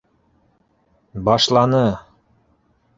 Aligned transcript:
Башланы! 1.29 1.85